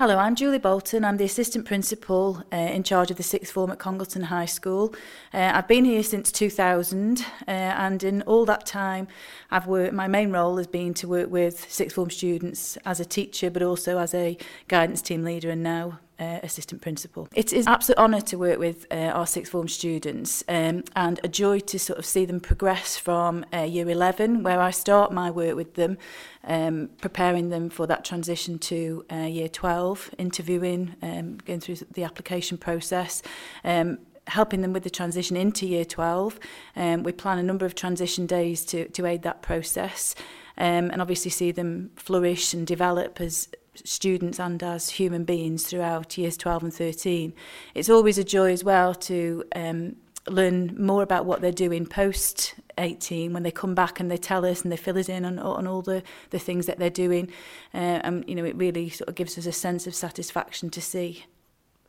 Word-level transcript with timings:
Hello, 0.00 0.16
I'm 0.16 0.34
Julie 0.34 0.56
Bolton. 0.56 1.04
I'm 1.04 1.18
the 1.18 1.26
Assistant 1.26 1.66
Principal 1.66 2.42
uh, 2.50 2.56
in 2.56 2.84
charge 2.84 3.10
of 3.10 3.18
the 3.18 3.22
sixth 3.22 3.52
form 3.52 3.70
at 3.70 3.78
Congleton 3.78 4.22
High 4.22 4.46
School. 4.46 4.94
Uh, 5.34 5.52
I've 5.52 5.68
been 5.68 5.84
here 5.84 6.02
since 6.02 6.32
2000 6.32 7.20
uh, 7.20 7.50
and 7.50 8.02
in 8.02 8.22
all 8.22 8.46
that 8.46 8.64
time 8.64 9.08
I've 9.50 9.66
worked, 9.66 9.92
my 9.92 10.08
main 10.08 10.30
role 10.30 10.56
has 10.56 10.66
been 10.66 10.94
to 10.94 11.06
work 11.06 11.28
with 11.28 11.70
sixth 11.70 11.96
form 11.96 12.08
students 12.08 12.78
as 12.86 12.98
a 12.98 13.04
teacher 13.04 13.50
but 13.50 13.62
also 13.62 13.98
as 13.98 14.14
a 14.14 14.38
guidance 14.68 15.02
team 15.02 15.22
leader 15.22 15.50
and 15.50 15.62
now 15.62 15.98
uh, 16.20 16.38
assistant 16.42 16.82
principal. 16.82 17.28
It 17.34 17.52
is 17.52 17.66
an 17.66 17.72
absolute 17.72 17.98
honour 17.98 18.20
to 18.22 18.38
work 18.38 18.58
with 18.58 18.86
uh, 18.90 18.94
our 18.94 19.26
sixth 19.26 19.52
form 19.52 19.68
students 19.68 20.44
um, 20.48 20.84
and 20.94 21.18
a 21.24 21.28
joy 21.28 21.60
to 21.60 21.78
sort 21.78 21.98
of 21.98 22.04
see 22.04 22.24
them 22.24 22.40
progress 22.40 22.96
from 22.96 23.44
uh, 23.52 23.62
year 23.62 23.88
11 23.88 24.42
where 24.42 24.60
I 24.60 24.70
start 24.70 25.12
my 25.12 25.30
work 25.30 25.56
with 25.56 25.74
them 25.74 25.96
um, 26.44 26.90
preparing 27.00 27.48
them 27.48 27.70
for 27.70 27.86
that 27.86 28.04
transition 28.04 28.58
to 28.60 29.04
uh, 29.10 29.16
year 29.16 29.48
12 29.48 30.14
interviewing 30.18 30.94
um, 31.02 31.38
going 31.38 31.60
through 31.60 31.76
the 31.92 32.04
application 32.04 32.58
process 32.58 33.22
um, 33.64 33.98
helping 34.26 34.60
them 34.60 34.72
with 34.72 34.84
the 34.84 34.90
transition 34.90 35.36
into 35.36 35.66
year 35.66 35.84
12 35.84 36.38
um, 36.76 37.02
we 37.02 37.12
plan 37.12 37.38
a 37.38 37.42
number 37.42 37.64
of 37.64 37.74
transition 37.74 38.26
days 38.26 38.64
to, 38.66 38.86
to 38.88 39.06
aid 39.06 39.22
that 39.22 39.42
process 39.42 40.14
um, 40.58 40.90
and 40.90 41.00
obviously 41.00 41.30
see 41.30 41.50
them 41.50 41.90
flourish 41.96 42.52
and 42.52 42.66
develop 42.66 43.20
as 43.20 43.48
students 43.74 44.38
and 44.38 44.62
as 44.62 44.90
human 44.90 45.24
beings 45.24 45.64
throughout 45.64 46.16
years 46.18 46.36
12 46.36 46.62
and 46.64 46.74
13. 46.74 47.32
It's 47.74 47.90
always 47.90 48.18
a 48.18 48.24
joy 48.24 48.52
as 48.52 48.64
well 48.64 48.94
to 48.94 49.44
um, 49.54 49.96
learn 50.28 50.74
more 50.78 51.02
about 51.02 51.26
what 51.26 51.40
they're 51.40 51.52
doing 51.52 51.86
post 51.86 52.54
18 52.78 53.32
when 53.32 53.42
they 53.42 53.50
come 53.50 53.74
back 53.74 54.00
and 54.00 54.10
they 54.10 54.16
tell 54.16 54.44
us 54.44 54.62
and 54.62 54.72
they 54.72 54.76
fill 54.76 54.98
us 54.98 55.08
in 55.08 55.24
on, 55.24 55.38
on 55.38 55.66
all 55.66 55.82
the, 55.82 56.02
the 56.30 56.38
things 56.38 56.66
that 56.66 56.78
they're 56.78 56.90
doing. 56.90 57.30
Uh, 57.74 58.00
and, 58.02 58.24
you 58.28 58.34
know, 58.34 58.44
it 58.44 58.56
really 58.56 58.88
sort 58.88 59.08
of 59.08 59.14
gives 59.14 59.38
us 59.38 59.46
a 59.46 59.52
sense 59.52 59.86
of 59.86 59.94
satisfaction 59.94 60.70
to 60.70 60.80
see 60.80 61.24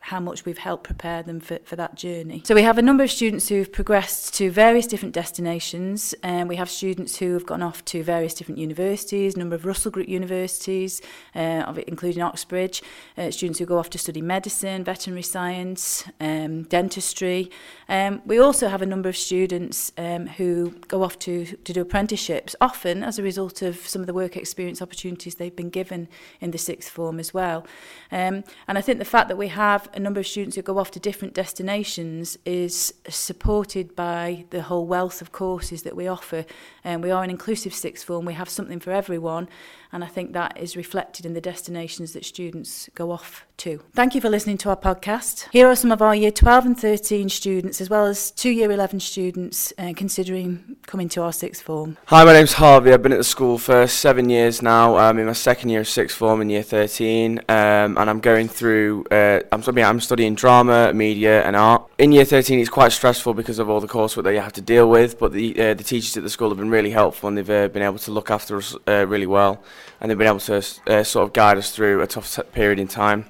how 0.02 0.20
much 0.20 0.46
we've 0.46 0.58
helped 0.58 0.84
prepare 0.84 1.22
them 1.22 1.40
for, 1.40 1.60
for 1.64 1.76
that 1.76 1.96
journey. 1.96 2.42
So 2.44 2.56
we 2.56 2.64
have 2.64 2.80
a 2.80 2.82
number 2.82 3.04
of 3.04 3.12
students 3.12 3.48
who've 3.50 3.72
progressed 3.72 4.34
to 4.36 4.50
various 4.50 4.88
different 4.88 5.14
destinations 5.14 6.16
and 6.24 6.50
we 6.50 6.56
have 6.56 6.72
students 6.72 7.18
who 7.18 7.34
have 7.34 7.46
gone 7.46 7.62
off 7.62 7.86
to 7.86 8.04
various 8.04 8.34
different 8.34 8.58
universities, 8.58 9.36
a 9.36 9.40
number 9.40 9.56
of 9.56 9.64
Russell 9.64 9.92
Group 9.92 10.10
universities, 10.10 11.02
uh, 11.36 11.72
including 11.88 12.24
Oxbridge, 12.24 12.82
uh, 13.16 13.30
students 13.30 13.60
who 13.60 13.66
go 13.68 13.78
off 13.78 13.92
to 13.92 14.00
study 14.00 14.22
medicine, 14.22 14.84
veterinary 14.84 15.22
science, 15.22 16.04
um, 16.20 16.64
dentistry. 16.64 17.52
Um, 17.88 18.24
we 18.26 18.40
also 18.40 18.70
have 18.70 18.82
a 18.82 18.88
number 18.88 19.08
of 19.08 19.16
students 19.16 19.92
um, 20.00 20.26
who 20.26 20.72
go 20.88 21.04
off 21.04 21.20
to, 21.20 21.46
to 21.46 21.74
do 21.74 21.82
apprenticeships, 21.82 22.56
often 22.60 23.04
as 23.04 23.20
a 23.20 23.24
result 23.24 23.62
of 23.62 23.88
some 23.88 24.02
of 24.02 24.08
the 24.08 24.14
work 24.14 24.36
experience 24.36 24.82
opportunities 24.82 25.36
they've 25.36 25.56
been 25.56 25.70
given 25.70 26.08
in 26.40 26.50
the 26.50 26.58
sixth 26.58 26.90
form 26.90 27.20
as 27.20 27.36
well. 27.36 27.68
Um, 28.12 28.44
and 28.68 28.80
I 28.80 28.82
think 28.82 28.98
the 28.98 29.06
fact 29.06 29.28
that 29.28 29.38
we 29.38 29.50
have 29.50 29.91
a 29.94 30.00
number 30.00 30.20
of 30.20 30.28
students 30.28 30.56
who 30.56 30.62
go 30.62 30.78
off 30.78 30.92
to 30.92 31.00
different 31.00 31.34
destinations 31.34 32.38
is 32.46 32.94
supported 33.10 33.96
by 33.96 34.46
the 34.50 34.64
whole 34.64 34.86
wealth 34.86 35.22
of 35.22 35.32
courses 35.32 35.84
that 35.84 35.96
we 35.96 36.08
offer. 36.08 36.46
And 36.84 37.04
we 37.04 37.12
are 37.12 37.24
an 37.24 37.30
inclusive 37.30 37.74
sixth 37.74 38.06
form, 38.06 38.26
we 38.26 38.34
have 38.34 38.50
something 38.50 38.80
for 38.80 38.92
everyone, 38.92 39.48
and 39.94 40.04
I 40.04 40.08
think 40.08 40.34
that 40.34 40.58
is 40.58 40.78
reflected 40.78 41.26
in 41.26 41.34
the 41.34 41.42
destinations 41.42 42.14
that 42.14 42.24
students 42.24 42.90
go 42.96 43.12
off 43.12 43.46
to. 43.58 43.82
Thank 43.94 44.16
you 44.16 44.22
for 44.22 44.30
listening 44.30 44.58
to 44.60 44.70
our 44.70 44.78
podcast. 44.78 45.48
Here 45.52 45.68
are 45.68 45.76
some 45.76 45.92
of 45.92 46.02
our 46.02 46.16
year 46.16 46.32
12 46.32 46.66
and 46.66 46.80
13 46.80 47.30
students, 47.30 47.82
as 47.82 47.90
well 47.90 48.06
as 48.06 48.32
two 48.32 48.50
year 48.50 48.72
11 48.72 49.02
students 49.02 49.74
uh, 49.78 49.94
considering 49.96 50.78
coming 50.88 51.10
to 51.10 51.22
our 51.22 51.34
sixth 51.34 51.62
form. 51.62 51.98
Hi, 52.06 52.24
my 52.24 52.34
name's 52.34 52.54
Harvey. 52.54 52.94
I've 52.94 53.04
been 53.04 53.12
at 53.12 53.18
the 53.18 53.24
school 53.24 53.58
for 53.58 53.86
seven 53.86 54.30
years 54.30 54.62
now. 54.62 54.96
I'm 54.96 55.20
in 55.20 55.26
my 55.26 55.34
second 55.34 55.70
year 55.70 55.82
of 55.82 55.88
sixth 55.88 56.18
form 56.18 56.42
in 56.42 56.50
year 56.50 56.64
13, 56.64 57.40
um, 57.40 57.46
and 57.50 58.10
I'm 58.10 58.20
going 58.20 58.48
through, 58.48 59.06
uh, 59.12 59.42
I'm, 59.52 59.62
I'm 59.84 60.00
studying 60.00 60.36
drama, 60.36 60.94
media, 60.94 61.44
and 61.44 61.56
art. 61.56 61.90
In 61.98 62.12
year 62.12 62.26
13, 62.26 62.60
it's 62.60 62.70
quite 62.70 62.92
stressful 62.92 63.34
because 63.34 63.60
of 63.60 63.70
all 63.70 63.80
the 63.80 63.88
coursework 63.88 64.24
that 64.24 64.34
you 64.34 64.40
have 64.40 64.54
to 64.54 64.62
deal 64.62 64.90
with, 64.90 65.20
but 65.20 65.32
the, 65.32 65.60
uh, 65.60 65.74
the 65.74 65.84
teachers 65.84 66.16
at 66.18 66.24
the 66.24 66.30
school 66.30 66.50
have 66.50 66.58
been 66.58 66.70
really 66.70 66.92
helpful 66.92 67.30
and 67.30 67.38
they've 67.38 67.50
uh, 67.50 67.68
been 67.68 67.84
able 67.84 68.00
to 68.00 68.12
look 68.12 68.32
after 68.32 68.58
us 68.58 68.76
uh, 68.88 69.06
really 69.08 69.28
well. 69.28 69.64
and 70.02 70.10
they've 70.10 70.18
been 70.18 70.28
able 70.28 70.40
to 70.40 70.58
uh, 70.88 71.04
sort 71.04 71.28
of 71.28 71.34
guide 71.34 71.58
us 71.58 71.72
through 71.72 72.02
a 72.02 72.08
tough 72.08 72.40
period 72.52 72.80
in 72.80 72.88
time. 72.88 73.26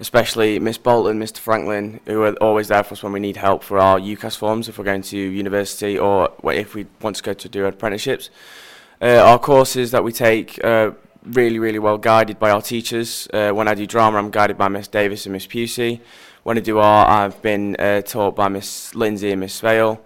Especially 0.00 0.58
Miss 0.58 0.76
Bolton, 0.76 1.20
Mr. 1.20 1.38
Franklin, 1.38 2.00
who 2.06 2.22
are 2.24 2.32
always 2.36 2.66
there 2.66 2.82
for 2.82 2.94
us 2.94 3.02
when 3.02 3.12
we 3.12 3.20
need 3.20 3.36
help 3.36 3.62
for 3.62 3.78
our 3.78 4.00
UCAS 4.00 4.36
forms 4.36 4.68
if 4.68 4.76
we're 4.76 4.84
going 4.84 5.02
to 5.02 5.16
university 5.16 5.96
or 5.96 6.32
if 6.44 6.74
we 6.74 6.86
want 7.00 7.14
to 7.16 7.22
go 7.22 7.32
to 7.32 7.48
do 7.48 7.64
apprenticeships. 7.66 8.28
Uh, 9.00 9.18
our 9.18 9.38
courses 9.38 9.92
that 9.92 10.02
we 10.02 10.10
take 10.10 10.58
are 10.64 10.96
really, 11.24 11.58
really 11.58 11.78
well 11.78 11.98
guided 11.98 12.38
by 12.38 12.50
our 12.50 12.62
teachers. 12.62 13.28
Uh, 13.32 13.50
when 13.50 13.68
I 13.68 13.74
do 13.74 13.86
drama, 13.86 14.18
I'm 14.18 14.30
guided 14.30 14.58
by 14.58 14.68
Miss 14.68 14.88
Davis 14.88 15.26
and 15.26 15.32
Miss 15.32 15.46
Pusey. 15.46 16.00
When 16.42 16.58
I 16.58 16.60
do 16.60 16.78
art, 16.78 17.08
I've 17.08 17.40
been 17.42 17.76
uh, 17.78 18.02
taught 18.02 18.36
by 18.36 18.48
Miss 18.48 18.94
Lindsay 18.94 19.30
and 19.30 19.40
Miss 19.40 19.60
Vale. 19.60 20.02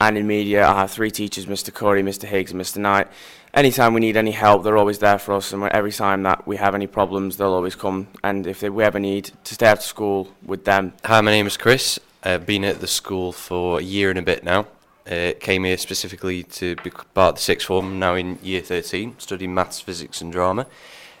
And 0.00 0.16
in 0.16 0.26
media, 0.26 0.66
I 0.66 0.80
have 0.80 0.90
three 0.90 1.10
teachers, 1.10 1.46
Mr. 1.46 1.74
Corey, 1.74 2.02
Mr. 2.02 2.24
Higgs 2.24 2.52
and 2.52 2.60
Mr. 2.60 2.78
Knight. 2.78 3.08
anytime 3.52 3.92
we 3.92 4.00
need 4.00 4.16
any 4.16 4.30
help, 4.30 4.62
they're 4.62 4.78
always 4.78 4.98
there 5.00 5.18
for 5.18 5.34
us. 5.34 5.52
And 5.52 5.62
every 5.64 5.92
time 5.92 6.22
that 6.22 6.46
we 6.46 6.56
have 6.56 6.74
any 6.74 6.86
problems, 6.86 7.36
they'll 7.36 7.52
always 7.52 7.74
come. 7.74 8.08
And 8.24 8.46
if 8.46 8.60
they, 8.60 8.70
we 8.70 8.84
ever 8.84 8.98
need 8.98 9.32
to 9.44 9.54
stay 9.54 9.66
after 9.66 9.84
school 9.84 10.28
with 10.44 10.64
them. 10.64 10.94
Hi, 11.04 11.20
my 11.20 11.32
name 11.32 11.46
is 11.46 11.56
Chris. 11.56 11.98
I've 12.22 12.46
been 12.46 12.64
at 12.64 12.80
the 12.80 12.86
school 12.86 13.32
for 13.32 13.80
a 13.80 13.82
year 13.82 14.10
and 14.10 14.18
a 14.18 14.22
bit 14.22 14.44
now. 14.44 14.66
Uh, 15.10 15.32
came 15.40 15.64
here 15.64 15.76
specifically 15.76 16.44
to 16.44 16.76
be 16.76 16.90
part 16.90 17.30
of 17.30 17.34
the 17.34 17.40
sixth 17.40 17.66
form, 17.66 17.98
now 17.98 18.14
in 18.14 18.38
year 18.42 18.60
13, 18.60 19.16
studying 19.18 19.52
maths, 19.52 19.80
physics 19.80 20.20
and 20.20 20.30
drama. 20.30 20.66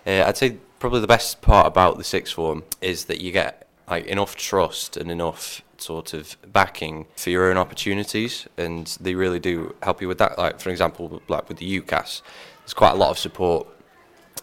Uh, 0.06 0.22
I'd 0.24 0.36
say 0.36 0.58
probably 0.78 1.00
the 1.00 1.08
best 1.08 1.40
part 1.42 1.66
about 1.66 1.98
the 1.98 2.04
sixth 2.04 2.34
form 2.34 2.62
is 2.80 3.06
that 3.06 3.20
you 3.20 3.32
get 3.32 3.66
like 3.88 4.06
enough 4.06 4.36
trust 4.36 4.96
and 4.96 5.10
enough 5.10 5.62
sort 5.76 6.14
of 6.14 6.36
backing 6.52 7.06
for 7.16 7.30
your 7.30 7.50
own 7.50 7.56
opportunities 7.56 8.46
and 8.56 8.96
they 9.00 9.14
really 9.14 9.38
do 9.38 9.74
help 9.82 10.00
you 10.00 10.08
with 10.08 10.18
that 10.18 10.38
like 10.38 10.60
for 10.60 10.70
example 10.70 11.22
like 11.28 11.48
with 11.48 11.58
the 11.58 11.80
UCAS 11.80 12.22
there's 12.60 12.74
quite 12.74 12.92
a 12.92 12.96
lot 12.96 13.10
of 13.10 13.18
support 13.18 13.66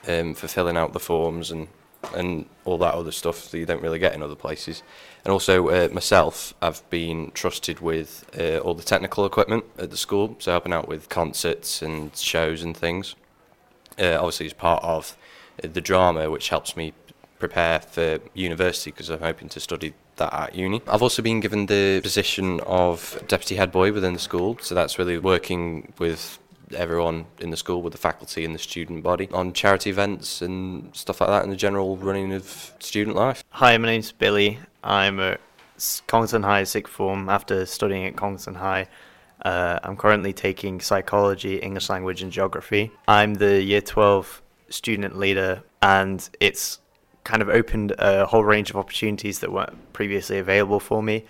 um, 0.08 0.34
for 0.34 0.48
filling 0.48 0.78
out 0.78 0.94
the 0.94 1.00
forms 1.00 1.52
and 1.52 1.68
and 2.16 2.46
all 2.66 2.78
that 2.78 2.94
other 2.94 3.12
stuff 3.12 3.52
that 3.52 3.58
you 3.58 3.66
don't 3.66 3.82
really 3.82 4.00
get 4.00 4.14
in 4.14 4.22
other 4.22 4.36
places 4.36 4.84
and 5.24 5.32
also 5.32 5.68
uh, 5.70 5.90
myself 5.92 6.54
I've 6.62 6.88
been 6.90 7.32
trusted 7.32 7.80
with 7.80 8.26
uh, 8.40 8.60
all 8.60 8.74
the 8.74 8.84
technical 8.84 9.26
equipment 9.26 9.66
at 9.78 9.92
the 9.92 9.98
school 9.98 10.36
so 10.40 10.52
helping 10.52 10.74
out 10.74 10.88
with 10.88 11.10
concerts 11.10 11.82
and 11.82 12.16
shows 12.16 12.64
and 12.64 12.76
things 12.76 13.16
uh, 14.00 14.16
obviously 14.16 14.46
as 14.46 14.54
part 14.54 14.84
of 14.84 15.18
the 15.62 15.82
drama 15.82 16.30
which 16.30 16.50
helps 16.50 16.76
me 16.78 16.94
prepare 17.40 17.80
for 17.80 18.20
university 18.34 18.92
because 18.92 19.10
I'm 19.10 19.20
hoping 19.20 19.50
to 19.50 19.60
study 19.60 19.94
that 20.18 20.34
at 20.34 20.56
uni. 20.56 20.82
I've 20.88 21.02
also 21.02 21.22
been 21.22 21.40
given 21.40 21.68
the 21.68 22.00
position 22.02 22.60
of 22.62 23.24
deputy 23.28 23.56
head 23.56 23.72
boy 23.72 23.92
within 23.92 24.14
the 24.14 24.20
school, 24.20 24.58
so 24.62 24.76
that's 24.76 25.00
really 25.00 25.18
working 25.18 25.94
with 26.00 26.40
everyone 26.74 27.26
in 27.40 27.50
the 27.50 27.58
school 27.58 27.82
with 27.82 27.94
the 27.94 28.00
faculty 28.00 28.44
and 28.44 28.54
the 28.54 28.60
student 28.60 29.04
body 29.04 29.30
on 29.32 29.54
charity 29.54 29.90
events 29.90 30.42
and 30.42 30.96
stuff 30.96 31.22
like 31.22 31.30
that 31.30 31.44
and 31.44 31.52
the 31.52 31.58
general 31.58 31.98
running 31.98 32.34
of 32.34 32.74
student 32.80 33.16
life. 33.16 33.44
Hi, 33.50 33.78
my 33.78 33.88
name's 33.88 34.12
Billy. 34.12 34.60
I'm 34.84 35.20
at 35.20 35.40
Congleton 36.08 36.44
High 36.44 36.64
sixth 36.64 36.92
form 36.92 37.30
after 37.30 37.66
studying 37.66 38.06
at 38.06 38.16
Congleton 38.16 38.56
High. 38.56 38.88
Uh, 39.44 39.80
I'm 39.84 39.96
currently 39.96 40.34
taking 40.34 40.82
psychology, 40.82 41.58
English 41.58 41.90
language 41.90 42.22
and 42.22 42.32
geography. 42.32 42.92
I'm 43.08 43.36
the 43.36 43.62
year 43.62 43.82
12 43.82 44.42
student 44.70 45.18
leader 45.18 45.64
and 45.82 46.28
it's 46.40 46.80
kind 47.24 47.42
of 47.42 47.50
opened 47.50 47.94
a 48.00 48.26
whole 48.26 48.44
range 48.44 48.70
of 48.70 48.78
opportunities 48.78 49.40
that 49.40 49.52
weren't 49.52 49.94
previously 49.94 50.40
available 50.40 50.80
for 50.80 51.04
me 51.04 51.26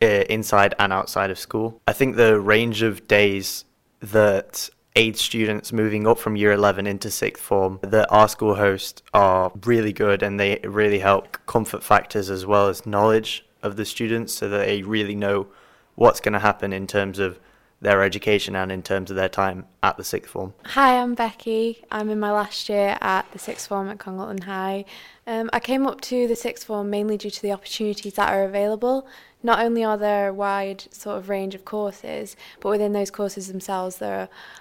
uh, 0.00 0.24
inside 0.30 0.74
and 0.78 0.92
outside 0.92 1.30
of 1.30 1.38
school. 1.38 1.80
I 1.86 1.92
think 1.92 2.16
the 2.16 2.40
range 2.40 2.82
of 2.82 3.06
days 3.06 3.64
that 4.02 4.68
aid 4.94 5.16
students 5.16 5.72
moving 5.72 6.06
up 6.06 6.18
from 6.18 6.36
year 6.36 6.52
11 6.52 6.86
into 6.86 7.10
sixth 7.10 7.42
form 7.42 7.78
that 7.82 8.06
our 8.10 8.28
school 8.28 8.56
hosts 8.56 9.02
are 9.14 9.50
really 9.64 9.92
good 9.92 10.22
and 10.22 10.38
they 10.38 10.58
really 10.64 10.98
help 10.98 11.38
comfort 11.46 11.82
factors 11.82 12.28
as 12.28 12.44
well 12.44 12.68
as 12.68 12.84
knowledge 12.84 13.44
of 13.62 13.76
the 13.76 13.84
students 13.84 14.34
so 14.34 14.48
that 14.48 14.66
they 14.66 14.82
really 14.82 15.14
know 15.14 15.46
what's 15.94 16.20
going 16.20 16.32
to 16.32 16.38
happen 16.38 16.72
in 16.72 16.86
terms 16.86 17.18
of 17.18 17.38
their 17.82 18.02
education 18.04 18.54
and 18.54 18.70
in 18.70 18.80
terms 18.80 19.10
of 19.10 19.16
their 19.16 19.28
time 19.28 19.66
at 19.82 19.96
the 19.96 20.04
sixth 20.04 20.30
form. 20.30 20.54
Hi, 20.66 20.98
I'm 20.98 21.14
Becky. 21.14 21.84
I'm 21.90 22.08
in 22.10 22.20
my 22.20 22.30
last 22.30 22.68
year 22.68 22.96
at 23.00 23.30
the 23.32 23.40
sixth 23.40 23.66
form 23.66 23.88
at 23.88 23.98
Congleton 23.98 24.42
High. 24.42 24.84
Um, 25.26 25.50
I 25.52 25.58
came 25.58 25.84
up 25.86 26.00
to 26.02 26.28
the 26.28 26.36
sixth 26.36 26.64
form 26.64 26.90
mainly 26.90 27.18
due 27.18 27.30
to 27.30 27.42
the 27.42 27.50
opportunities 27.50 28.14
that 28.14 28.32
are 28.32 28.44
available. 28.44 29.06
Not 29.42 29.58
only 29.58 29.82
are 29.82 29.98
there 29.98 30.28
a 30.28 30.32
wide 30.32 30.84
sort 30.94 31.18
of 31.18 31.28
range 31.28 31.56
of 31.56 31.64
courses, 31.64 32.36
but 32.60 32.68
within 32.68 32.92
those 32.92 33.10
courses 33.10 33.48
themselves 33.48 33.96
there 33.96 34.20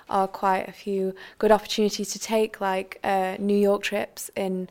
are, 0.09 0.21
are 0.23 0.27
quite 0.27 0.67
a 0.67 0.71
few 0.71 1.13
good 1.37 1.51
opportunities 1.51 2.11
to 2.13 2.19
take, 2.19 2.59
like 2.59 2.99
uh, 3.03 3.35
New 3.37 3.57
York 3.57 3.83
trips 3.83 4.31
in 4.35 4.67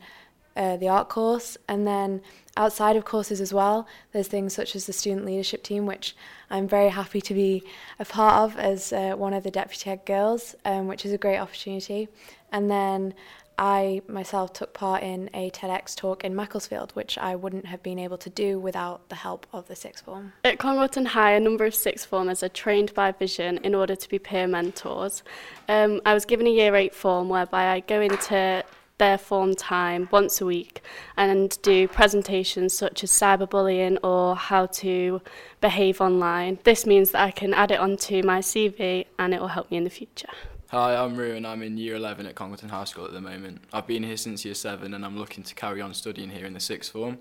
uh, 0.55 0.77
the 0.77 0.89
art 0.89 1.09
course, 1.09 1.57
and 1.67 1.87
then 1.87 2.21
outside 2.57 2.95
of 2.95 3.05
courses 3.05 3.39
as 3.39 3.53
well, 3.53 3.87
there's 4.11 4.27
things 4.27 4.53
such 4.53 4.75
as 4.75 4.85
the 4.85 4.93
student 4.93 5.25
leadership 5.25 5.63
team, 5.63 5.85
which 5.85 6.15
I'm 6.49 6.67
very 6.67 6.89
happy 6.89 7.21
to 7.21 7.33
be 7.33 7.63
a 7.99 8.05
part 8.05 8.35
of 8.35 8.57
as 8.57 8.91
uh, 8.91 9.13
one 9.15 9.33
of 9.33 9.43
the 9.43 9.51
deputy 9.51 9.89
head 9.89 10.05
girls, 10.05 10.55
um, 10.65 10.87
which 10.87 11.05
is 11.05 11.13
a 11.13 11.17
great 11.17 11.37
opportunity. 11.37 12.09
And 12.51 12.69
then 12.69 13.13
I 13.57 14.01
myself 14.07 14.53
took 14.53 14.73
part 14.73 15.03
in 15.03 15.29
a 15.33 15.51
TEDx 15.51 15.95
talk 15.95 16.23
in 16.23 16.35
Macclesfield, 16.35 16.91
which 16.93 17.17
I 17.17 17.35
wouldn't 17.35 17.67
have 17.67 17.83
been 17.83 17.99
able 17.99 18.17
to 18.17 18.29
do 18.29 18.59
without 18.59 19.07
the 19.09 19.15
help 19.15 19.45
of 19.53 19.67
the 19.67 19.75
sixth 19.75 20.03
form. 20.03 20.33
At 20.43 20.57
Congleton 20.57 21.05
High, 21.05 21.33
a 21.33 21.39
number 21.39 21.65
of 21.65 21.75
sixth 21.75 22.07
formers 22.07 22.41
are 22.43 22.49
trained 22.49 22.93
by 22.93 23.11
Vision 23.11 23.59
in 23.63 23.75
order 23.75 23.95
to 23.95 24.09
be 24.09 24.17
peer 24.19 24.47
mentors. 24.47 25.21
Um, 25.69 26.01
I 26.05 26.13
was 26.13 26.25
given 26.25 26.47
a 26.47 26.49
year 26.49 26.75
eight 26.75 26.95
form 26.95 27.29
whereby 27.29 27.67
I 27.67 27.81
go 27.81 28.01
into 28.01 28.63
their 29.01 29.17
form 29.17 29.55
time 29.55 30.07
once 30.11 30.39
a 30.41 30.45
week 30.45 30.79
and 31.17 31.59
do 31.63 31.87
presentations 31.87 32.71
such 32.71 33.03
as 33.03 33.09
cyberbullying 33.09 33.97
or 34.03 34.35
how 34.35 34.67
to 34.67 35.19
behave 35.59 35.99
online. 35.99 36.59
This 36.65 36.85
means 36.85 37.09
that 37.09 37.23
I 37.23 37.31
can 37.31 37.51
add 37.51 37.71
it 37.71 37.79
onto 37.79 38.21
my 38.21 38.41
CV 38.41 39.07
and 39.17 39.33
it 39.33 39.41
will 39.41 39.47
help 39.47 39.71
me 39.71 39.77
in 39.77 39.85
the 39.85 39.89
future. 39.89 40.29
Hi, 40.67 40.95
I'm 40.95 41.15
Rue 41.15 41.33
and 41.35 41.47
I'm 41.47 41.63
in 41.63 41.79
Year 41.79 41.95
11 41.95 42.27
at 42.27 42.35
Congleton 42.35 42.69
High 42.69 42.83
School 42.83 43.05
at 43.05 43.11
the 43.11 43.21
moment. 43.21 43.63
I've 43.73 43.87
been 43.87 44.03
here 44.03 44.17
since 44.17 44.45
Year 44.45 44.53
7 44.53 44.93
and 44.93 45.03
I'm 45.03 45.17
looking 45.17 45.43
to 45.45 45.55
carry 45.55 45.81
on 45.81 45.95
studying 45.95 46.29
here 46.29 46.45
in 46.45 46.53
the 46.53 46.59
sixth 46.59 46.91
form. 46.91 47.17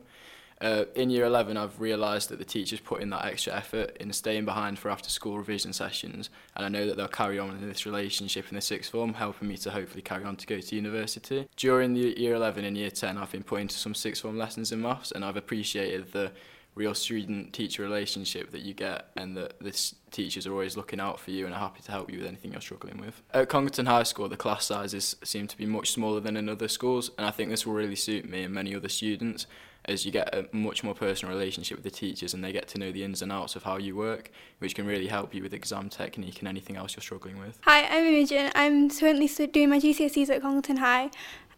Uh, 0.61 0.85
in 0.95 1.09
Year 1.09 1.25
11 1.25 1.57
I've 1.57 1.81
realised 1.81 2.29
that 2.29 2.39
the 2.39 2.45
teachers 2.45 2.81
put 2.81 3.01
in 3.01 3.09
that 3.11 3.25
extra 3.25 3.55
effort 3.55 3.97
in 3.99 4.13
staying 4.13 4.45
behind 4.45 4.79
for 4.79 4.91
after 4.91 5.09
school 5.09 5.39
revision 5.39 5.73
sessions 5.73 6.29
and 6.55 6.65
I 6.67 6.69
know 6.69 6.87
that 6.87 6.99
they'll 6.99 7.09
carry 7.09 7.39
on 7.39 7.51
in 7.51 7.67
this 7.67 7.87
relationship 7.87 8.47
in 8.51 8.57
the 8.57 8.61
sixth 8.61 8.91
form, 8.91 9.15
helping 9.15 9.49
me 9.49 9.57
to 9.59 9.71
hopefully 9.71 10.03
carry 10.03 10.25
on 10.25 10.37
to 10.37 10.47
go 10.47 10.61
to 10.61 10.77
university. 10.77 11.49
During 11.57 11.95
the 11.95 12.19
Year 12.19 12.35
11 12.35 12.65
and 12.65 12.77
Year 12.77 12.91
10 12.91 13.17
I've 13.17 13.33
been 13.33 13.43
put 13.43 13.63
into 13.63 13.77
some 13.77 13.95
sixth 13.95 14.21
form 14.23 14.37
lessons 14.37 14.71
in 14.71 14.83
maths 14.83 15.13
and 15.13 15.25
I've 15.25 15.37
appreciated 15.37 16.13
the 16.13 16.33
real 16.75 16.95
student 16.95 17.53
teacher 17.53 17.83
relationship 17.83 18.53
that 18.53 18.61
you 18.61 18.75
get 18.75 19.09
and 19.17 19.37
that 19.37 19.59
the 19.61 19.93
teachers 20.11 20.47
are 20.47 20.53
always 20.53 20.77
looking 20.77 21.01
out 21.01 21.19
for 21.19 21.31
you 21.31 21.45
and 21.47 21.55
are 21.55 21.61
happy 21.61 21.83
to 21.83 21.91
help 21.91 22.11
you 22.13 22.19
with 22.19 22.27
anything 22.27 22.53
you're 22.53 22.61
struggling 22.61 22.99
with. 22.99 23.23
At 23.33 23.49
Congleton 23.49 23.87
High 23.87 24.05
School 24.05 24.29
the 24.29 24.37
class 24.37 24.67
sizes 24.67 25.17
seem 25.25 25.47
to 25.49 25.57
be 25.57 25.67
much 25.67 25.91
smaller 25.91 26.21
than 26.21 26.37
in 26.37 26.49
other 26.49 26.69
schools 26.69 27.11
and 27.19 27.27
I 27.27 27.31
think 27.31 27.51
this 27.51 27.67
will 27.67 27.75
really 27.75 27.97
suit 27.97 28.29
me 28.29 28.43
and 28.43 28.55
many 28.55 28.75
other 28.75 28.89
students 28.89 29.47
as 29.91 30.07
you 30.07 30.13
get 30.13 30.33
a 30.35 30.47
much 30.53 30.85
more 30.85 30.95
personal 30.95 31.35
relationship 31.35 31.77
with 31.77 31.85
the 31.85 31.91
teachers 31.91 32.33
and 32.33 32.43
they 32.45 32.53
get 32.53 32.69
to 32.69 32.79
know 32.79 32.93
the 32.93 33.03
ins 33.03 33.23
and 33.23 33.33
outs 33.33 33.57
of 33.57 33.65
how 33.65 33.77
you 33.77 33.97
work, 33.97 34.31
which 34.61 34.75
can 34.75 34.87
really 34.87 35.09
help 35.09 35.35
you 35.35 35.43
with 35.43 35.53
exam 35.53 35.89
technique 35.89 36.39
and 36.39 36.49
anything 36.49 36.77
else 36.77 36.95
you're 36.95 37.03
struggling 37.03 37.39
with. 37.39 37.59
Hi, 37.65 37.85
I'm 37.85 38.05
Imogen. 38.05 38.53
I'm 38.55 38.89
currently 38.89 39.27
doing 39.47 39.69
my 39.69 39.81
GCSEs 39.81 40.31
at 40.31 40.41
Congleton 40.43 40.77
High. 40.77 41.11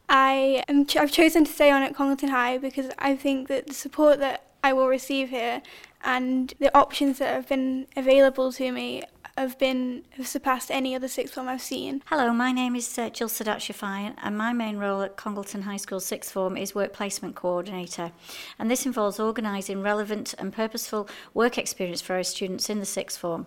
I 0.08 0.64
am 0.68 0.86
ch- 0.86 0.96
I've 0.96 1.12
chosen 1.12 1.44
to 1.44 1.52
stay 1.52 1.70
on 1.70 1.82
at 1.82 1.94
Congleton 1.94 2.30
High 2.30 2.58
because 2.58 2.90
I 2.98 3.14
think 3.16 3.48
that 3.48 3.66
the 3.66 3.74
support 3.74 4.18
that 4.20 4.46
I 4.64 4.72
will 4.72 4.88
receive 4.88 5.28
here 5.28 5.62
and 6.02 6.52
the 6.58 6.76
options 6.76 7.18
that 7.18 7.32
have 7.34 7.48
been 7.48 7.86
available 7.96 8.52
to 8.52 8.72
me 8.72 9.02
have 9.36 9.58
been 9.58 10.04
have 10.16 10.26
surpassed 10.26 10.70
any 10.70 10.94
other 10.94 11.08
sixth 11.08 11.34
form 11.34 11.48
I've 11.48 11.62
seen. 11.62 12.02
Hello, 12.06 12.32
my 12.32 12.52
name 12.52 12.76
is 12.76 12.98
uh, 12.98 13.08
Jill 13.08 13.28
Sadat 13.28 13.56
Shafai 13.56 14.14
and 14.22 14.36
my 14.36 14.52
main 14.52 14.76
role 14.76 15.00
at 15.00 15.16
Congleton 15.16 15.62
High 15.62 15.78
School 15.78 16.00
sixth 16.00 16.32
form 16.32 16.56
is 16.56 16.74
work 16.74 16.92
placement 16.92 17.34
coordinator 17.34 18.12
and 18.58 18.70
this 18.70 18.84
involves 18.84 19.18
organising 19.18 19.80
relevant 19.80 20.34
and 20.38 20.52
purposeful 20.52 21.08
work 21.32 21.56
experience 21.56 22.02
for 22.02 22.14
our 22.14 22.22
students 22.22 22.68
in 22.68 22.78
the 22.78 22.86
sixth 22.86 23.18
form. 23.18 23.46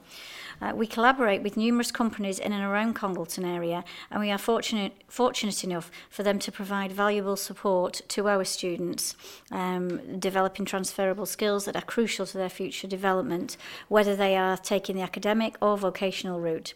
Uh, 0.61 0.71
we 0.73 0.87
collaborate 0.87 1.43
with 1.43 1.57
numerous 1.57 1.91
companies 1.91 2.39
in 2.39 2.53
and 2.53 2.63
around 2.63 2.93
Congleton 2.93 3.43
area 3.43 3.83
and 4.09 4.21
we 4.21 4.31
are 4.31 4.37
fortunate, 4.37 4.93
fortunate 5.07 5.63
enough 5.63 5.91
for 6.09 6.23
them 6.23 6.39
to 6.39 6.51
provide 6.51 6.91
valuable 6.91 7.35
support 7.35 8.01
to 8.07 8.27
our 8.27 8.45
students, 8.45 9.15
um, 9.51 10.19
developing 10.19 10.65
transferable 10.65 11.25
skills 11.25 11.65
that 11.65 11.75
are 11.75 11.81
crucial 11.81 12.25
to 12.25 12.37
their 12.37 12.49
future 12.49 12.87
development, 12.87 13.57
whether 13.89 14.15
they 14.15 14.35
are 14.35 14.57
taking 14.57 14.95
the 14.95 15.01
academic 15.01 15.55
or 15.61 15.75
vocational 15.85 16.39
route. 16.39 16.73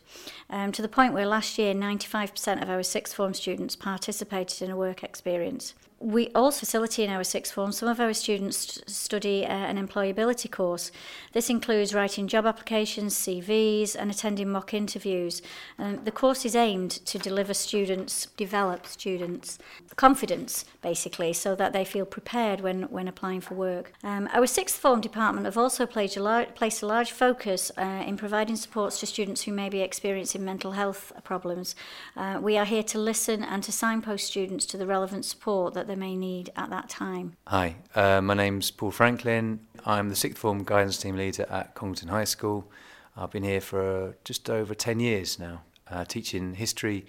Um, 0.50 0.72
to 0.72 0.82
the 0.82 0.88
point 0.88 1.14
where 1.14 1.26
last 1.26 1.58
year 1.58 1.74
95% 1.74 2.62
of 2.62 2.70
our 2.70 2.84
sixth 2.84 3.16
form 3.16 3.34
students 3.34 3.76
participated 3.76 4.62
in 4.62 4.70
a 4.70 4.78
work 4.78 5.04
experience. 5.04 5.74
We 6.00 6.30
also 6.30 6.60
facilitate 6.60 7.10
in 7.10 7.16
our 7.16 7.24
sixth 7.24 7.54
form. 7.54 7.72
Some 7.72 7.90
of 7.90 8.00
our 8.00 8.14
students 8.14 8.82
study 8.88 9.46
uh, 9.46 9.50
an 9.50 9.78
employability 9.78 10.50
course. 10.50 10.92
This 11.34 11.50
includes 11.50 11.94
writing 11.94 12.28
job 12.28 12.46
applications, 12.46 13.16
CVs, 13.16 13.96
and 13.98 14.10
attending 14.10 14.50
mock 14.50 14.74
interviews. 14.74 15.42
And 15.78 16.06
the 16.06 16.12
course 16.12 16.46
is 16.46 16.56
aimed 16.56 16.92
to 16.92 17.20
deliver 17.20 17.54
students, 17.54 18.28
develop 18.38 18.86
students 18.86 19.60
confidence, 19.98 20.64
basically, 20.82 21.34
so 21.34 21.56
that 21.56 21.74
they 21.74 21.84
feel 21.84 22.06
prepared 22.06 22.62
when, 22.62 22.84
when 22.84 23.08
applying 23.08 23.42
for 23.42 23.56
work. 23.56 23.92
Um, 24.02 24.30
our 24.32 24.48
sixth 24.48 24.78
form 24.78 25.02
department 25.02 25.46
have 25.46 25.58
also 25.58 25.86
placed 25.86 26.16
a, 26.16 26.24
lar- 26.24 26.46
placed 26.46 26.82
a 26.82 26.88
large 26.88 27.12
focus 27.12 27.72
uh, 27.78 28.04
in 28.08 28.16
providing 28.16 28.56
supports 28.56 29.00
to 29.02 29.06
students 29.06 29.44
who 29.44 29.52
may 29.52 29.68
be 29.68 29.82
experiencing 29.82 30.46
mental 30.46 30.72
health 30.72 31.12
problems. 31.26 31.76
Uh, 32.16 32.40
we 32.42 32.58
are 32.58 32.66
here 32.66 32.84
to 32.84 32.98
listen 32.98 33.44
and 33.44 33.64
to 33.64 33.72
signpost 33.74 34.26
students 34.26 34.66
to 34.68 34.78
the 34.78 34.88
relevant 34.88 35.26
support 35.26 35.74
that 35.74 35.89
they 35.90 35.96
may 35.96 36.16
need 36.16 36.52
at 36.56 36.70
that 36.70 36.88
time. 36.88 37.34
Hi, 37.48 37.76
uh, 37.96 38.22
my 38.22 38.36
name's 38.36 38.70
Paul 38.70 38.92
Franklin. 38.92 39.62
I'm 39.88 40.10
the 40.10 40.16
sixth 40.16 40.38
form 40.38 40.64
guidance 40.64 41.00
team 41.00 41.18
leader 41.18 41.48
at 41.50 41.74
Congleton 41.74 42.10
High 42.10 42.26
School. 42.26 42.72
I've 43.18 43.32
been 43.32 43.44
here 43.44 43.60
for 43.60 44.16
just 44.24 44.52
over 44.52 44.76
10 44.76 45.00
years 45.00 45.40
now, 45.40 45.64
uh, 45.90 46.06
teaching 46.06 46.54
history, 46.54 47.08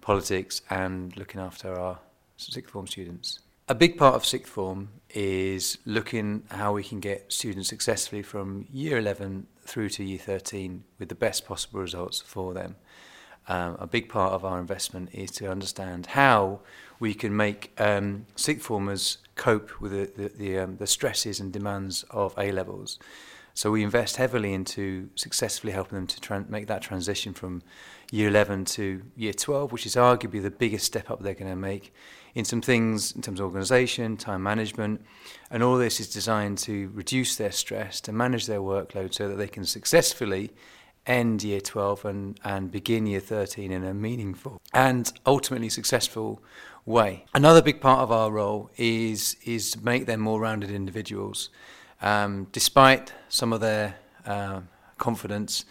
politics, 0.00 0.60
and 0.68 1.16
looking 1.16 1.40
after 1.40 1.78
our 1.78 2.00
sixth 2.36 2.72
form 2.72 2.88
students. 2.88 3.38
A 3.68 3.76
big 3.76 3.96
part 3.96 4.16
of 4.16 4.26
sixth 4.26 4.52
form 4.52 4.88
is 5.10 5.78
looking 5.86 6.42
how 6.50 6.72
we 6.72 6.82
can 6.82 6.98
get 6.98 7.32
students 7.32 7.68
successfully 7.68 8.22
from 8.22 8.66
year 8.72 8.98
11 8.98 9.46
through 9.60 9.90
to 9.90 10.04
year 10.04 10.18
13 10.18 10.82
with 10.98 11.10
the 11.10 11.14
best 11.14 11.46
possible 11.46 11.78
results 11.78 12.22
for 12.22 12.54
them. 12.54 12.74
Um, 13.48 13.76
a 13.78 13.86
big 13.86 14.08
part 14.08 14.32
of 14.32 14.44
our 14.44 14.58
investment 14.58 15.10
is 15.12 15.30
to 15.32 15.50
understand 15.50 16.06
how 16.06 16.60
we 16.98 17.14
can 17.14 17.36
make 17.36 17.72
um, 17.78 18.26
sixth 18.34 18.66
formers 18.66 19.18
cope 19.36 19.80
with 19.80 19.92
the, 19.92 20.10
the, 20.22 20.28
the, 20.36 20.58
um, 20.58 20.76
the 20.78 20.86
stresses 20.86 21.38
and 21.38 21.52
demands 21.52 22.04
of 22.10 22.34
A 22.38 22.50
levels. 22.50 22.98
So 23.54 23.70
we 23.70 23.82
invest 23.82 24.16
heavily 24.16 24.52
into 24.52 25.08
successfully 25.14 25.72
helping 25.72 25.96
them 25.96 26.06
to 26.06 26.44
make 26.48 26.66
that 26.66 26.82
transition 26.82 27.32
from 27.32 27.62
year 28.10 28.28
11 28.28 28.66
to 28.66 29.02
year 29.16 29.32
12, 29.32 29.72
which 29.72 29.86
is 29.86 29.96
arguably 29.96 30.42
the 30.42 30.50
biggest 30.50 30.84
step 30.84 31.10
up 31.10 31.22
they're 31.22 31.32
going 31.32 31.50
to 31.50 31.56
make 31.56 31.94
in 32.34 32.44
some 32.44 32.60
things 32.60 33.12
in 33.12 33.22
terms 33.22 33.40
of 33.40 33.46
organisation, 33.46 34.18
time 34.18 34.42
management, 34.42 35.00
and 35.50 35.62
all 35.62 35.78
this 35.78 36.00
is 36.00 36.12
designed 36.12 36.58
to 36.58 36.90
reduce 36.92 37.36
their 37.36 37.50
stress, 37.50 37.98
to 38.02 38.12
manage 38.12 38.44
their 38.44 38.60
workload 38.60 39.14
so 39.14 39.26
that 39.26 39.36
they 39.36 39.48
can 39.48 39.64
successfully 39.64 40.52
end 41.06 41.42
year 41.42 41.60
12 41.60 42.04
and, 42.04 42.40
and 42.44 42.70
begin 42.70 43.06
year 43.06 43.20
13 43.20 43.70
in 43.70 43.84
a 43.84 43.94
meaningful 43.94 44.60
and 44.72 45.12
ultimately 45.24 45.68
successful 45.68 46.42
way. 46.84 47.24
Another 47.34 47.62
big 47.62 47.80
part 47.80 48.00
of 48.00 48.12
our 48.12 48.30
role 48.30 48.70
is, 48.76 49.36
is 49.44 49.72
to 49.72 49.84
make 49.84 50.06
them 50.06 50.20
more 50.20 50.40
rounded 50.40 50.70
individuals. 50.70 51.50
Um, 52.02 52.48
despite 52.52 53.12
some 53.28 53.52
of 53.52 53.60
their 53.60 53.96
uh, 54.26 54.60
confidence, 54.98 55.64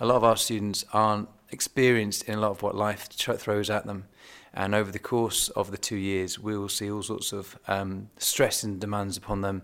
a 0.00 0.06
lot 0.06 0.16
of 0.16 0.24
our 0.24 0.36
students 0.36 0.84
aren't 0.92 1.28
experienced 1.50 2.24
in 2.24 2.34
a 2.38 2.40
lot 2.40 2.50
of 2.50 2.62
what 2.62 2.74
life 2.74 3.08
throws 3.08 3.70
at 3.70 3.86
them. 3.86 4.04
And 4.52 4.74
over 4.74 4.90
the 4.90 4.98
course 4.98 5.48
of 5.50 5.70
the 5.70 5.78
two 5.78 5.96
years, 5.96 6.38
we 6.38 6.56
will 6.56 6.68
see 6.68 6.90
all 6.90 7.02
sorts 7.02 7.32
of 7.32 7.58
um, 7.68 8.10
stress 8.18 8.62
and 8.62 8.80
demands 8.80 9.16
upon 9.16 9.40
them 9.42 9.62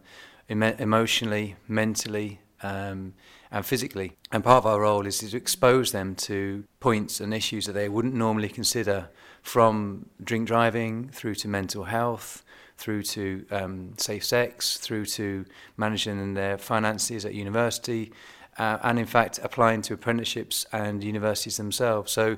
em 0.48 0.62
emotionally, 0.62 1.56
mentally, 1.68 2.40
um, 2.62 3.14
and 3.54 3.64
physically. 3.64 4.16
And 4.32 4.42
part 4.42 4.58
of 4.58 4.66
our 4.66 4.80
role 4.80 5.06
is 5.06 5.18
to 5.18 5.36
expose 5.36 5.92
them 5.92 6.16
to 6.16 6.64
points 6.80 7.20
and 7.20 7.32
issues 7.32 7.66
that 7.66 7.72
they 7.72 7.88
wouldn't 7.88 8.14
normally 8.14 8.48
consider 8.48 9.08
from 9.42 10.06
drink 10.22 10.48
driving 10.48 11.08
through 11.10 11.36
to 11.36 11.48
mental 11.48 11.84
health, 11.84 12.42
through 12.76 13.04
to 13.04 13.46
um, 13.52 13.94
safe 13.96 14.24
sex, 14.24 14.78
through 14.78 15.06
to 15.06 15.44
managing 15.76 16.34
their 16.34 16.58
finances 16.58 17.24
at 17.24 17.32
university, 17.32 18.12
uh, 18.58 18.78
and 18.82 18.98
in 18.98 19.06
fact 19.06 19.38
applying 19.40 19.82
to 19.82 19.94
apprenticeships 19.94 20.66
and 20.72 21.04
universities 21.04 21.56
themselves. 21.56 22.10
So 22.10 22.36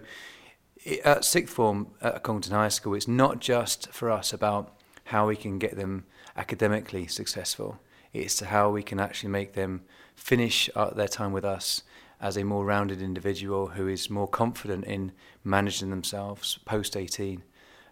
at 1.02 1.25
sixth 1.25 1.54
form 1.54 1.87
at 2.02 2.23
Congleton 2.25 2.52
High 2.52 2.68
School, 2.68 2.94
it's 2.94 3.08
not 3.08 3.40
just 3.40 3.90
for 3.90 4.11
us 4.11 4.35
about 4.35 4.78
how 5.04 5.26
we 5.26 5.37
can 5.37 5.58
get 5.58 5.76
them 5.76 6.04
academically 6.37 7.06
successful. 7.06 7.80
It's 8.18 8.37
to 8.37 8.46
how 8.46 8.70
we 8.70 8.82
can 8.82 9.00
actually 9.00 9.30
make 9.30 9.52
them 9.52 9.82
finish 10.14 10.70
their 10.94 11.08
time 11.08 11.32
with 11.32 11.44
us 11.44 11.82
as 12.20 12.37
a 12.37 12.44
more 12.44 12.64
rounded 12.64 13.02
individual 13.02 13.68
who 13.68 13.88
is 13.88 14.08
more 14.08 14.28
confident 14.28 14.85
in 14.85 15.12
managing 15.44 15.90
themselves 15.90 16.58
post 16.64 16.96
18. 16.96 17.42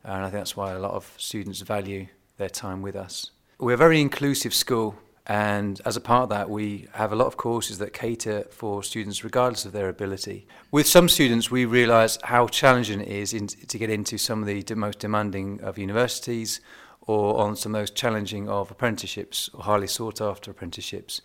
And 0.05 0.13
I 0.13 0.23
think 0.23 0.35
that's 0.35 0.57
why 0.57 0.73
a 0.73 0.79
lot 0.79 0.93
of 0.93 1.15
students 1.19 1.61
value 1.61 2.07
their 2.37 2.49
time 2.49 2.83
with 2.83 2.97
us. 2.97 3.31
We're 3.59 3.75
a 3.75 3.79
very 3.79 4.01
inclusive 4.01 4.53
school, 4.53 4.97
and 5.27 5.81
as 5.87 5.97
a 5.97 6.01
part 6.01 6.25
of 6.25 6.29
that, 6.31 6.51
we 6.51 6.89
have 6.93 7.13
a 7.13 7.17
lot 7.17 7.27
of 7.27 7.37
courses 7.37 7.79
that 7.79 7.93
cater 7.93 8.45
for 8.51 8.83
students 8.83 9.25
regardless 9.25 9.65
of 9.65 9.73
their 9.73 9.89
ability. 9.89 10.47
With 10.71 10.87
some 10.87 11.09
students, 11.09 11.51
we 11.51 11.65
realise 11.65 12.19
how 12.25 12.49
challenging 12.49 13.01
it 13.01 13.09
is 13.09 13.33
in, 13.33 13.47
to 13.47 13.79
get 13.79 13.91
into 13.91 14.19
some 14.19 14.43
of 14.43 14.47
the 14.47 14.75
most 14.75 14.99
demanding 14.99 15.61
of 15.63 15.79
universities 15.79 16.61
or 17.07 17.39
on 17.39 17.57
some 17.57 17.71
of 17.71 17.75
the 17.75 17.83
most 17.83 17.95
challenging 17.95 18.49
of 18.49 18.71
apprenticeships 18.71 19.51
or 19.53 19.65
highly 19.65 19.87
sought 19.87 20.21
after 20.21 20.51
apprenticeships. 20.51 21.21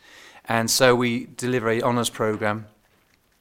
And 0.45 0.69
so 0.69 0.95
we 0.95 1.27
deliver 1.37 1.69
a 1.69 1.81
honours 1.81 2.09
programme 2.09 2.65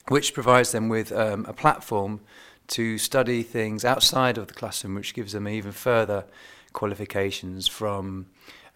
which 0.08 0.32
provides 0.32 0.72
them 0.72 0.88
with 0.88 1.12
um, 1.12 1.44
a 1.46 1.52
platform 1.52 2.20
to 2.68 2.98
study 2.98 3.42
things 3.42 3.84
outside 3.84 4.38
of 4.38 4.46
the 4.46 4.54
classroom, 4.54 4.94
which 4.94 5.14
gives 5.14 5.32
them 5.32 5.48
even 5.48 5.72
further 5.72 6.24
qualifications 6.72 7.66
from 7.66 8.26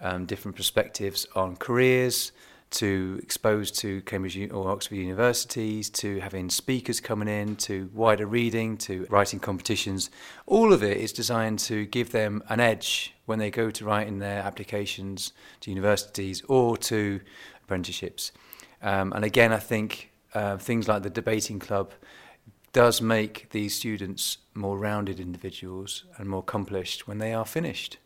um, 0.00 0.26
different 0.26 0.57
perspectives 0.57 1.26
on 1.35 1.57
careers, 1.57 2.33
to 2.73 3.21
exposed 3.23 3.79
to 3.81 4.00
Cambridge 4.02 4.50
or 4.50 4.71
Oxford 4.71 4.97
universities, 4.97 5.88
to 5.91 6.21
having 6.21 6.50
speakers 6.50 7.00
coming 7.00 7.29
in, 7.29 7.57
to 7.57 7.91
wider 7.93 8.26
reading, 8.26 8.76
to 8.79 9.07
writing 9.09 9.41
competitions. 9.41 10.11
All 10.47 10.73
of 10.73 10.83
it 10.83 10.97
is 10.97 11.12
designed 11.12 11.59
to 11.61 11.87
give 11.87 12.12
them 12.12 12.43
an 12.49 12.61
edge 12.61 13.14
when 13.26 13.38
they 13.38 13.50
go 13.50 13.71
to 13.71 13.85
write 13.85 14.09
in 14.09 14.19
their 14.19 14.43
applications 14.43 15.33
to 15.61 15.71
universities 15.71 16.43
or 16.49 16.76
to 16.79 17.21
apprenticeships. 17.62 18.33
Um, 18.83 19.12
and 19.12 19.25
again, 19.25 19.52
I 19.52 19.59
think 19.59 20.11
uh, 20.35 20.57
things 20.57 20.88
like 20.88 21.02
the 21.02 21.11
debating 21.11 21.59
club 21.59 21.93
does 22.73 23.02
make 23.02 23.50
these 23.50 23.75
students 23.75 24.38
more 24.55 24.79
rounded 24.79 25.21
individuals 25.21 26.05
and 26.17 26.29
more 26.29 26.41
accomplished 26.41 27.07
when 27.07 27.19
they 27.19 27.35
are 27.35 27.45
finished. 27.45 27.99